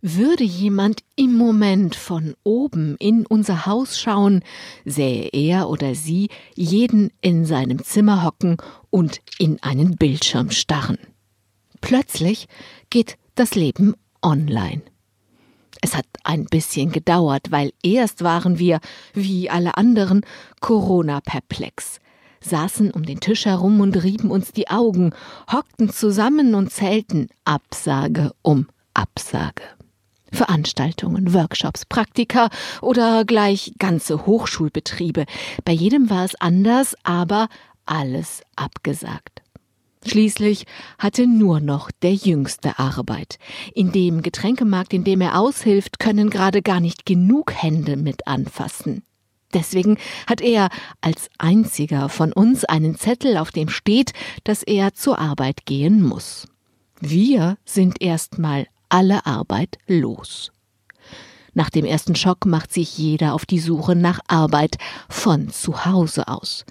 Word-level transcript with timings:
Würde 0.00 0.44
jemand 0.44 1.02
im 1.16 1.36
Moment 1.36 1.96
von 1.96 2.34
oben 2.44 2.94
in 3.00 3.26
unser 3.26 3.66
Haus 3.66 3.98
schauen, 3.98 4.44
sähe 4.84 5.28
er 5.32 5.68
oder 5.68 5.96
sie 5.96 6.28
jeden 6.54 7.10
in 7.20 7.44
seinem 7.44 7.82
Zimmer 7.82 8.22
hocken 8.22 8.58
und 8.90 9.20
in 9.40 9.60
einen 9.60 9.96
Bildschirm 9.96 10.52
starren. 10.52 10.98
Plötzlich 11.80 12.46
geht 12.90 13.16
das 13.34 13.56
Leben 13.56 13.94
online. 14.22 14.82
Es 15.80 15.96
hat 15.96 16.06
ein 16.22 16.44
bisschen 16.44 16.92
gedauert, 16.92 17.50
weil 17.50 17.72
erst 17.82 18.22
waren 18.22 18.60
wir, 18.60 18.78
wie 19.14 19.50
alle 19.50 19.76
anderen, 19.76 20.20
Corona 20.60 21.20
perplex, 21.20 21.98
saßen 22.40 22.92
um 22.92 23.04
den 23.04 23.18
Tisch 23.18 23.46
herum 23.46 23.80
und 23.80 24.00
rieben 24.00 24.30
uns 24.30 24.52
die 24.52 24.68
Augen, 24.68 25.12
hockten 25.52 25.90
zusammen 25.90 26.54
und 26.54 26.70
zählten 26.70 27.26
Absage 27.44 28.30
um 28.42 28.68
Absage. 28.94 29.77
Veranstaltungen, 30.32 31.32
Workshops, 31.34 31.84
Praktika 31.84 32.50
oder 32.80 33.24
gleich 33.24 33.72
ganze 33.78 34.26
Hochschulbetriebe. 34.26 35.24
Bei 35.64 35.72
jedem 35.72 36.10
war 36.10 36.24
es 36.24 36.34
anders, 36.36 36.94
aber 37.04 37.48
alles 37.86 38.42
abgesagt. 38.56 39.42
Schließlich 40.06 40.64
hatte 40.98 41.26
nur 41.26 41.60
noch 41.60 41.90
der 41.90 42.14
Jüngste 42.14 42.78
Arbeit. 42.78 43.38
In 43.74 43.92
dem 43.92 44.22
Getränkemarkt, 44.22 44.92
in 44.92 45.04
dem 45.04 45.20
er 45.20 45.38
aushilft, 45.38 45.98
können 45.98 46.30
gerade 46.30 46.62
gar 46.62 46.80
nicht 46.80 47.04
genug 47.04 47.52
Hände 47.52 47.96
mit 47.96 48.26
anfassen. 48.26 49.02
Deswegen 49.54 49.96
hat 50.26 50.40
er 50.40 50.68
als 51.00 51.30
einziger 51.38 52.08
von 52.08 52.32
uns 52.32 52.64
einen 52.64 52.96
Zettel, 52.96 53.38
auf 53.38 53.50
dem 53.50 53.68
steht, 53.68 54.12
dass 54.44 54.62
er 54.62 54.94
zur 54.94 55.18
Arbeit 55.18 55.64
gehen 55.64 56.02
muss. 56.02 56.46
Wir 57.00 57.56
sind 57.64 58.02
erstmal 58.02 58.66
alle 58.88 59.26
Arbeit 59.26 59.78
los. 59.86 60.52
Nach 61.54 61.70
dem 61.70 61.84
ersten 61.84 62.14
Schock 62.14 62.46
macht 62.46 62.72
sich 62.72 62.98
jeder 62.98 63.34
auf 63.34 63.44
die 63.44 63.58
Suche 63.58 63.96
nach 63.96 64.20
Arbeit 64.28 64.76
von 65.08 65.48
zu 65.48 65.84
Hause 65.84 66.28
aus. 66.28 66.64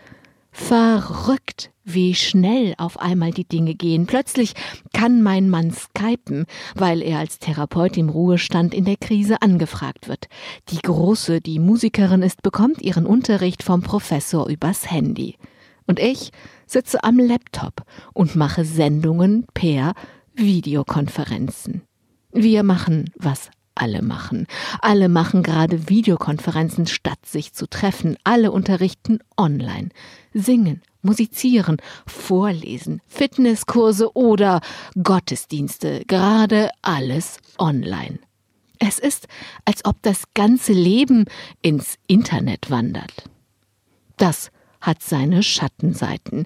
Verrückt, 0.51 1.71
wie 1.83 2.15
schnell 2.15 2.73
auf 2.77 2.99
einmal 2.99 3.31
die 3.31 3.47
Dinge 3.47 3.75
gehen. 3.75 4.07
Plötzlich 4.07 4.53
kann 4.93 5.21
mein 5.21 5.49
Mann 5.49 5.71
skypen, 5.71 6.45
weil 6.75 7.01
er 7.01 7.19
als 7.19 7.39
Therapeut 7.39 7.95
im 7.95 8.09
Ruhestand 8.09 8.73
in 8.73 8.83
der 8.83 8.97
Krise 8.97 9.41
angefragt 9.41 10.07
wird. 10.07 10.27
Die 10.69 10.79
Große, 10.79 11.41
die 11.41 11.59
Musikerin 11.59 12.23
ist, 12.23 12.41
bekommt 12.41 12.81
ihren 12.81 13.05
Unterricht 13.05 13.63
vom 13.63 13.81
Professor 13.81 14.47
übers 14.49 14.89
Handy. 14.89 15.35
Und 15.85 15.99
ich 15.99 16.31
sitze 16.65 17.03
am 17.03 17.19
Laptop 17.19 17.83
und 18.13 18.35
mache 18.35 18.65
Sendungen 18.65 19.45
per 19.53 19.93
Videokonferenzen. 20.33 21.83
Wir 22.31 22.63
machen, 22.63 23.11
was 23.15 23.49
alle 23.75 24.01
machen. 24.01 24.47
Alle 24.81 25.09
machen 25.09 25.43
gerade 25.43 25.89
Videokonferenzen, 25.89 26.87
statt 26.87 27.25
sich 27.25 27.53
zu 27.53 27.67
treffen. 27.67 28.17
Alle 28.23 28.51
unterrichten 28.51 29.19
online. 29.37 29.89
Singen, 30.33 30.81
musizieren, 31.01 31.77
vorlesen, 32.05 33.01
Fitnesskurse 33.07 34.15
oder 34.15 34.61
Gottesdienste. 35.01 36.03
Gerade 36.07 36.69
alles 36.81 37.37
online. 37.59 38.19
Es 38.79 38.99
ist, 38.99 39.27
als 39.65 39.85
ob 39.85 40.01
das 40.03 40.23
ganze 40.33 40.73
Leben 40.73 41.25
ins 41.61 41.95
Internet 42.07 42.69
wandert. 42.69 43.29
Das 44.17 44.51
hat 44.81 45.01
seine 45.01 45.43
Schattenseiten. 45.43 46.45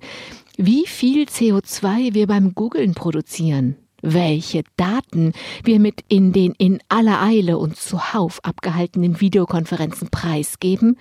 Wie 0.57 0.85
viel 0.85 1.25
CO2 1.25 2.13
wir 2.13 2.27
beim 2.27 2.53
Googlen 2.55 2.93
produzieren, 2.93 3.75
welche 4.01 4.63
Daten 4.77 5.33
wir 5.63 5.79
mit 5.79 6.03
in 6.07 6.33
den 6.33 6.53
in 6.57 6.79
aller 6.89 7.21
Eile 7.21 7.57
und 7.57 7.77
zuhauf 7.77 8.43
abgehaltenen 8.43 9.21
Videokonferenzen 9.21 10.09
preisgeben? 10.09 10.97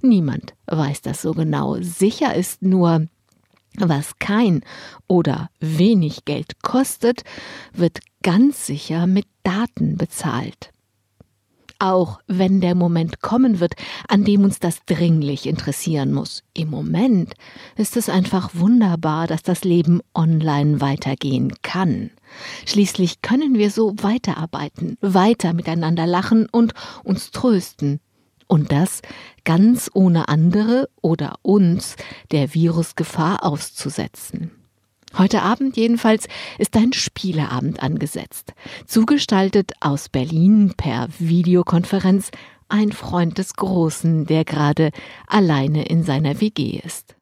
Niemand 0.00 0.54
weiß 0.66 1.02
das 1.02 1.22
so 1.22 1.32
genau. 1.32 1.76
Sicher 1.80 2.34
ist 2.34 2.62
nur, 2.62 3.06
was 3.76 4.18
kein 4.18 4.62
oder 5.06 5.50
wenig 5.60 6.24
Geld 6.24 6.62
kostet, 6.62 7.22
wird 7.72 8.00
ganz 8.22 8.66
sicher 8.66 9.06
mit 9.06 9.26
Daten 9.42 9.96
bezahlt 9.96 10.70
auch 11.78 12.18
wenn 12.26 12.60
der 12.60 12.74
Moment 12.74 13.20
kommen 13.20 13.60
wird, 13.60 13.74
an 14.08 14.24
dem 14.24 14.44
uns 14.44 14.58
das 14.58 14.84
dringlich 14.86 15.46
interessieren 15.46 16.12
muss. 16.12 16.42
Im 16.54 16.70
Moment 16.70 17.34
ist 17.76 17.96
es 17.96 18.08
einfach 18.08 18.50
wunderbar, 18.54 19.26
dass 19.26 19.42
das 19.42 19.64
Leben 19.64 20.00
online 20.14 20.80
weitergehen 20.80 21.52
kann. 21.62 22.10
Schließlich 22.66 23.22
können 23.22 23.58
wir 23.58 23.70
so 23.70 23.94
weiterarbeiten, 23.98 24.96
weiter 25.00 25.52
miteinander 25.52 26.06
lachen 26.06 26.48
und 26.50 26.74
uns 27.02 27.30
trösten. 27.30 28.00
Und 28.46 28.72
das 28.72 29.00
ganz 29.44 29.90
ohne 29.94 30.28
andere 30.28 30.88
oder 31.00 31.36
uns 31.42 31.96
der 32.30 32.54
Virusgefahr 32.54 33.44
auszusetzen. 33.44 34.50
Heute 35.16 35.42
Abend 35.42 35.76
jedenfalls 35.76 36.26
ist 36.58 36.76
ein 36.76 36.92
Spieleabend 36.92 37.82
angesetzt. 37.82 38.52
Zugestaltet 38.86 39.72
aus 39.80 40.08
Berlin 40.08 40.74
per 40.76 41.08
Videokonferenz 41.18 42.30
ein 42.68 42.90
Freund 42.90 43.38
des 43.38 43.54
Großen, 43.54 44.26
der 44.26 44.44
gerade 44.44 44.90
alleine 45.28 45.84
in 45.84 46.02
seiner 46.02 46.40
WG 46.40 46.80
ist. 46.84 47.14